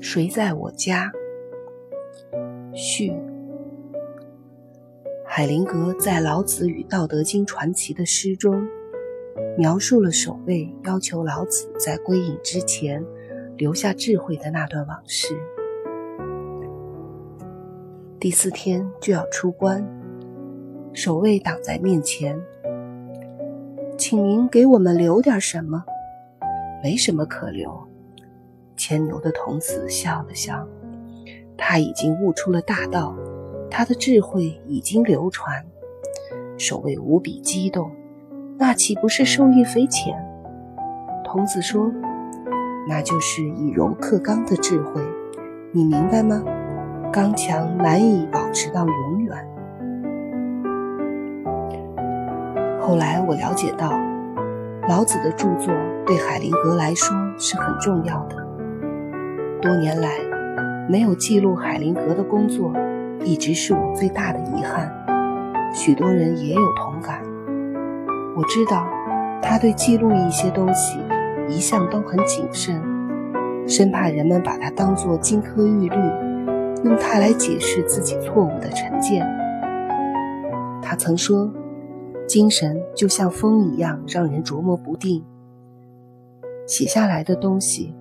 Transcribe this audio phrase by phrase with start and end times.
[0.00, 1.12] 谁在我家？
[2.74, 3.12] 序。
[5.24, 8.66] 海灵格在《老子与道德经》传奇的诗中，
[9.56, 13.04] 描述了守卫要求老子在归隐之前
[13.56, 15.36] 留下智慧的那段往事。
[18.18, 19.86] 第四天就要出关，
[20.92, 22.40] 守卫挡在面前，
[23.96, 25.84] 请您给我们留点什么？
[26.82, 27.86] 没什么可留。
[28.88, 30.64] 牵牛的童子笑了笑，
[31.58, 33.16] 他已经悟出了大道，
[33.68, 35.66] 他的智慧已经流传。
[36.56, 37.90] 守卫无比激动，
[38.56, 40.14] 那岂不是受益匪浅？
[41.24, 41.90] 童子说
[42.86, 45.02] ：“那就是以柔克刚的智慧，
[45.72, 46.44] 你明白吗？”
[47.12, 49.36] 刚强难以保持到永远。
[52.80, 53.90] 后来我了解到，
[54.88, 55.74] 老子的著作
[56.06, 58.45] 对海灵格来说是很重要的。
[59.66, 60.08] 多年来，
[60.88, 62.72] 没有记录海灵格的工作，
[63.24, 64.88] 一直是我最大的遗憾。
[65.74, 67.20] 许多人也有同感。
[68.36, 68.86] 我知道，
[69.42, 71.00] 他对记录一些东西
[71.48, 72.80] 一向都很谨慎，
[73.66, 75.96] 生怕人们把它当作金科玉律。
[76.84, 79.26] 用它来解释自己错误的成见。
[80.80, 81.52] 他曾说
[82.28, 85.24] ：“精神就像风一样，让人琢磨不定。
[86.68, 87.96] 写下来的东西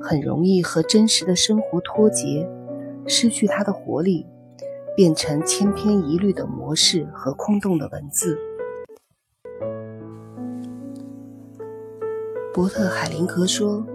[0.00, 2.48] 很容易和真实的生活脱节，
[3.06, 4.26] 失去它的活力，
[4.96, 8.38] 变成千篇一律的模式和空洞的文字。”
[12.52, 13.86] 伯特海灵格说：“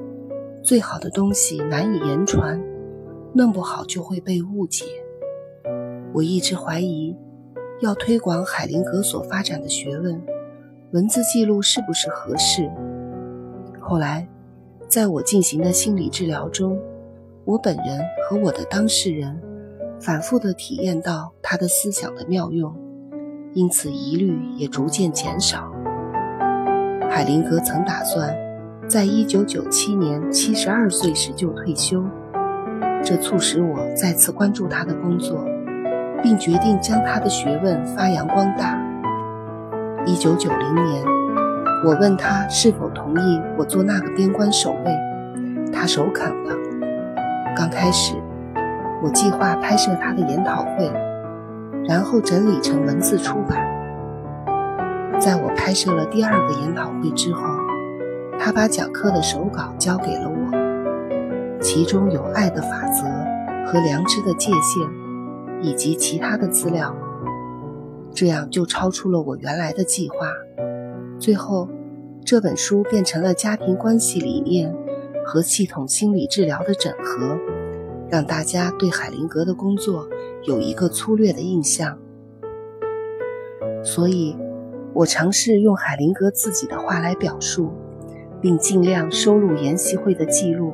[0.63, 2.61] 最好的东西难以言传。”
[3.37, 4.85] 弄不好就会被误解。
[6.13, 7.13] 我一直怀疑，
[7.81, 10.23] 要推广海灵格所发展的学问，
[10.93, 12.71] 文字记录是不是合适？
[13.81, 14.25] 后来，
[14.95, 16.79] 在我进行的心理治疗中，
[17.43, 19.37] 我本人和我的当事人
[19.99, 22.73] 反复地体验到他的思想的妙用，
[23.51, 25.69] 因此疑虑也逐渐减少。
[27.09, 28.33] 海灵格曾打算，
[28.87, 32.01] 在一九九七年七十二岁时就退休。
[33.03, 35.43] 这促使我再次关注他的工作，
[36.23, 38.81] 并决定将他的学问发扬光大。
[40.05, 41.03] 一九九零年，
[41.85, 46.55] 我问他是否同意我做那个边关守卫，他首肯了。
[47.55, 48.15] 刚开始，
[49.03, 50.91] 我计划拍摄他的研讨会，
[51.87, 53.63] 然后整理成文字出版。
[55.19, 57.43] 在我拍摄了第二个研讨会之后，
[58.39, 61.61] 他把讲课的手稿交给了我。
[61.61, 63.03] 其中有爱的法则
[63.67, 64.89] 和良知的界限，
[65.61, 66.95] 以及其他的资料，
[68.11, 70.15] 这样就超出了我原来的计划。
[71.17, 71.69] 最后，
[72.25, 74.75] 这本书变成了家庭关系理念
[75.23, 77.37] 和系统心理治疗的整合，
[78.09, 80.09] 让大家对海灵格的工作
[80.43, 81.99] 有一个粗略的印象。
[83.83, 84.35] 所以，
[84.91, 87.71] 我尝试用海灵格自己的话来表述，
[88.41, 90.73] 并尽量收录研习会的记录。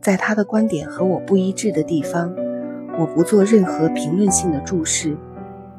[0.00, 2.34] 在他的观点和我不一致的地方，
[2.98, 5.16] 我不做任何评论性的注释，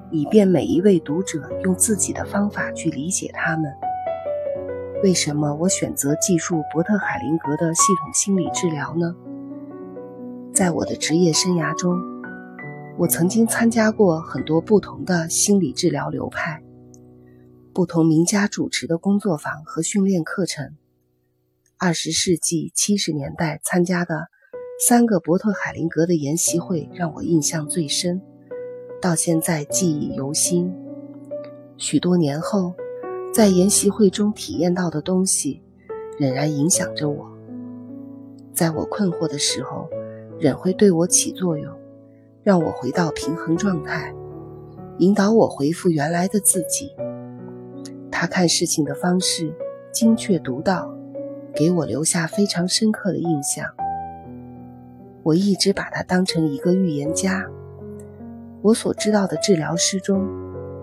[0.09, 3.65] 以便每一位读者用自己的方法去理解他们。
[5.03, 9.15] 为什么我选择记述伯特海灵格的系统心理治疗呢？
[10.53, 11.93] 在我的职业生涯中，
[12.97, 16.63] 我曾经参加过很多不同的心理治疗流派，
[17.73, 20.75] 不同名家主持的工作坊和训练课程。
[21.77, 24.27] 二十世纪七十年代参加的
[24.87, 28.21] 三个伯特海灵格的研习会让我印象最深，
[29.01, 30.73] 到现在记忆犹新。
[31.77, 32.73] 许多年后，
[33.35, 35.61] 在研习会中体验到的东西
[36.17, 37.29] 仍然影响着我。
[38.53, 39.89] 在我困惑的时候，
[40.39, 41.69] 仍会对我起作用，
[42.43, 44.15] 让我回到平衡状态，
[44.99, 46.95] 引导我回复原来的自己。
[48.09, 49.53] 他看事情的方式
[49.91, 50.89] 精确独到。
[51.53, 53.65] 给我留下非常深刻的印象。
[55.23, 57.45] 我一直把他当成一个预言家。
[58.61, 60.25] 我所知道的治疗师中，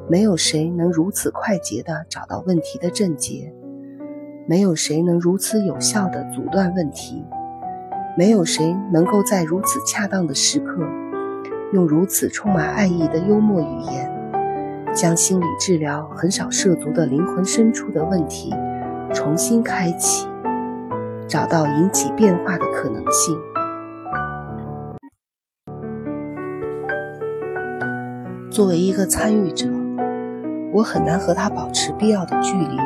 [0.09, 3.55] 没有谁能如此快捷地找到问题的症结，
[4.47, 7.25] 没有谁能如此有效地阻断问题，
[8.17, 10.83] 没有谁能够在如此恰当的时刻，
[11.73, 14.11] 用如此充满爱意的幽默语言，
[14.95, 18.55] 将心理治疗很少涉足的灵魂深处的问题
[19.15, 20.29] 重新开启。
[21.29, 23.39] 找到引起变化的可能性。
[28.51, 29.67] 作为一个参与者，
[30.73, 32.77] 我很难和他保持必要的距离，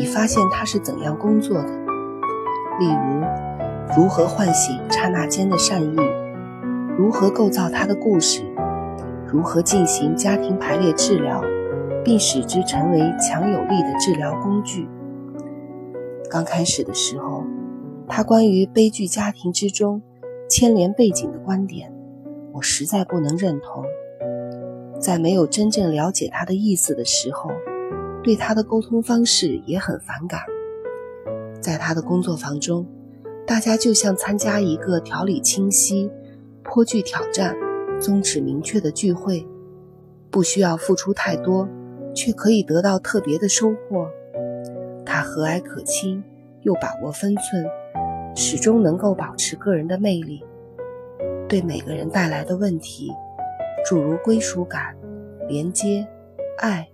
[0.00, 1.68] 以发现他是怎样工作的。
[2.78, 3.22] 例如，
[3.96, 5.96] 如何唤醒刹那间的善意，
[6.96, 8.42] 如何构造他的故事，
[9.26, 11.42] 如何进行家庭排列治疗，
[12.02, 14.88] 并使之成为强有力的治疗工具。
[16.30, 17.44] 刚开始的时候，
[18.06, 20.00] 他关于悲剧家庭之中
[20.48, 21.92] 牵连背景的观点，
[22.52, 23.84] 我实在不能认同。
[24.98, 27.50] 在没有真正了解他的意思的时候，
[28.22, 30.40] 对他的沟通方式也很反感。
[31.60, 32.86] 在他的工作坊中，
[33.46, 36.10] 大家就像参加一个条理清晰、
[36.62, 37.56] 颇具挑战、
[38.00, 39.46] 宗旨明确的聚会，
[40.30, 41.68] 不需要付出太多，
[42.14, 44.08] 却可以得到特别的收获。
[45.06, 46.22] 他和蔼可亲，
[46.62, 47.64] 又把握分寸，
[48.34, 50.42] 始终能够保持个人的魅力。
[51.48, 53.10] 对每个人带来的问题。
[53.86, 54.94] 诸如归属感、
[55.48, 56.06] 连接、
[56.58, 56.88] 爱、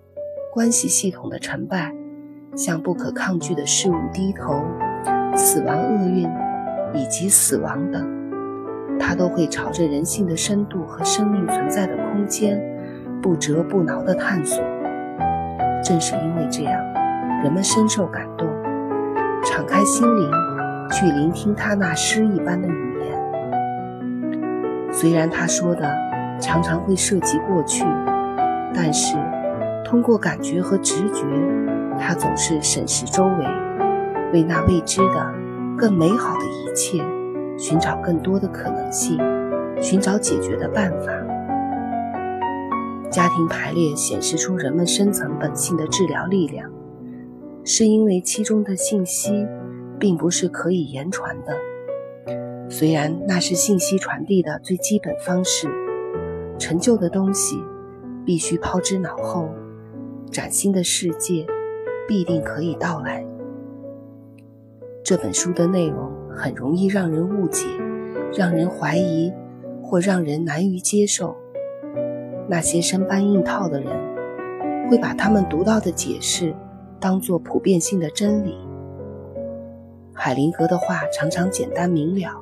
[0.53, 1.93] 关系系统的成败，
[2.55, 4.63] 向不可抗拒的事物低头、
[5.35, 6.31] 死亡厄运
[6.95, 8.07] 以及死亡等，
[8.99, 12.63] 他都会朝着人性的深度和生命存在的空间
[13.21, 14.63] 不折不挠地探索。
[15.83, 16.81] 正是因为这样，
[17.43, 18.47] 人们深受感动，
[19.43, 20.31] 敞开心灵
[20.93, 24.93] 去聆听他那诗一般的语言。
[24.93, 26.14] 虽然他说的。
[26.45, 27.85] 常常会涉及过去，
[28.75, 29.17] 但是
[29.83, 31.25] 通过感觉和直觉，
[31.99, 33.47] 他总是审视周围，
[34.31, 35.35] 为那未知的、
[35.79, 37.03] 更美好的一切
[37.57, 39.19] 寻找更多的可能性，
[39.81, 41.13] 寻找解决的办法。
[43.11, 46.71] 家庭排列显示出人们深层本性的治疗力量，
[47.65, 49.47] 是因为其中的信息
[49.99, 51.57] 并不是可以言传的，
[52.69, 55.84] 虽然那是信息传递的最基本方式。
[56.59, 57.63] 陈旧的东西
[58.25, 59.49] 必须抛之脑后，
[60.31, 61.47] 崭新的世界
[62.09, 63.25] 必定可以到来。
[65.03, 67.67] 这本书的内容很容易让人误解、
[68.33, 69.33] 让人怀疑
[69.83, 71.37] 或让人难于接受。
[72.49, 73.91] 那些生搬硬套的人
[74.89, 76.55] 会把他们读到的解释
[77.01, 78.57] 当作普遍性的真理。
[80.15, 82.41] 海灵格的话常常简单明了。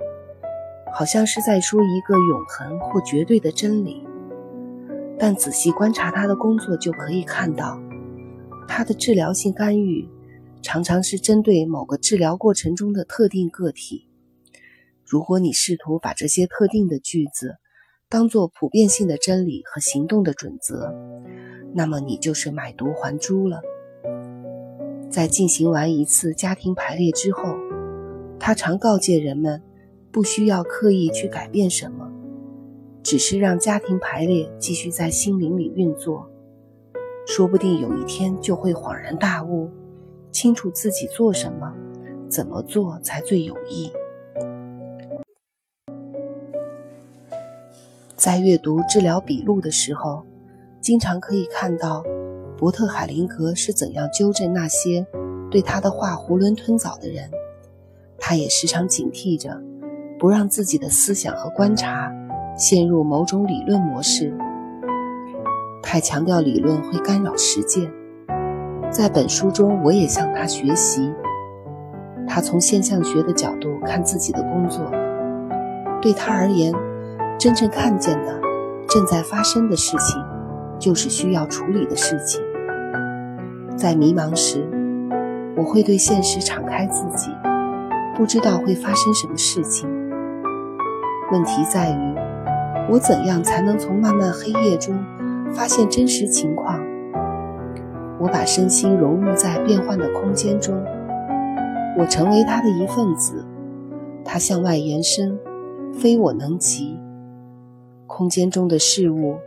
[0.94, 4.06] 好像是在说一个永恒或绝对的真理，
[5.18, 7.80] 但仔细观察他的工作就可以看到，
[8.68, 10.06] 他的治疗性干预
[10.60, 14.06] 常常是针对某个治疗过程中的特定个体。
[15.02, 17.56] 如果你试图把这些特定的句子
[18.08, 20.94] 当做普遍性的真理和行动的准则，
[21.74, 23.62] 那么你就是买椟还珠了。
[25.10, 27.56] 在进行完一次家庭排列之后，
[28.38, 29.62] 他常告诫人们。
[30.12, 32.12] 不需要刻意去改变什么，
[33.02, 36.28] 只是让家庭排列继续在心灵里运作，
[37.26, 39.70] 说不定有一天就会恍然大悟，
[40.30, 41.74] 清楚自己做什么、
[42.28, 43.90] 怎么做才最有益。
[48.14, 50.26] 在阅读治疗笔录的时候，
[50.82, 52.04] 经常可以看到
[52.58, 55.06] 伯特海灵格是怎样纠正那些
[55.50, 57.30] 对他的话囫囵吞枣的人，
[58.18, 59.58] 他也时常警惕着。
[60.22, 62.08] 不让自己的思想和观察
[62.56, 64.32] 陷入某种理论模式，
[65.82, 67.92] 太强调理论会干扰实践。
[68.88, 71.12] 在本书中，我也向他学习。
[72.24, 74.88] 他从现象学的角度看自己的工作，
[76.00, 76.72] 对他而言，
[77.36, 78.40] 真正看见的、
[78.88, 80.22] 正在发生的事情，
[80.78, 82.40] 就是需要处理的事情。
[83.76, 84.64] 在迷茫时，
[85.56, 87.28] 我会对现实敞开自己，
[88.14, 89.90] 不知道会发生什么事情。
[91.32, 92.14] 问题在于，
[92.90, 95.02] 我怎样才能从漫漫黑夜中
[95.50, 96.78] 发现真实情况？
[98.20, 100.76] 我把身心融入在变幻的空间中，
[101.98, 103.46] 我成为它的一份子，
[104.22, 105.40] 它向外延伸，
[105.94, 107.00] 非我能及。
[108.06, 109.38] 空间中的事物，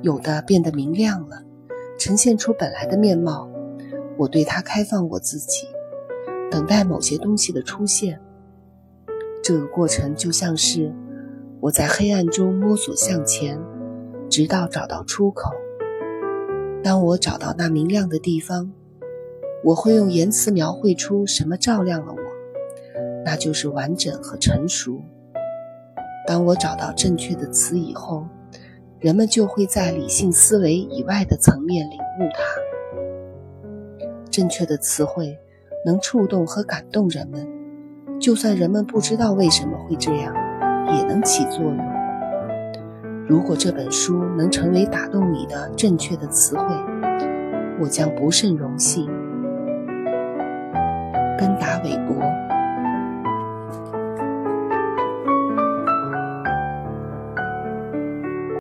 [0.00, 1.42] 有的变得明亮了，
[1.98, 3.46] 呈现出本来的面貌。
[4.16, 5.66] 我对它开放我自己，
[6.50, 8.18] 等待某些东西的出现。
[9.44, 10.90] 这个过程就像是。
[11.66, 13.60] 我在黑暗中摸索向前，
[14.30, 15.50] 直到找到出口。
[16.80, 18.72] 当我找到那明亮的地方，
[19.64, 22.18] 我会用言辞描绘出什么照亮了我，
[23.24, 25.02] 那就是完整和成熟。
[26.24, 28.24] 当我找到正确的词以后，
[29.00, 33.98] 人们就会在理性思维以外的层面领悟它。
[34.30, 35.36] 正确的词汇
[35.84, 37.44] 能触动和感动人们，
[38.20, 40.32] 就算人们不知道为什么会这样。
[40.94, 41.78] 也能起作用。
[43.28, 46.64] 如果这本书能成为打动你的正确的词汇，
[47.80, 49.06] 我将不胜荣幸。
[51.38, 52.16] 跟达韦伯。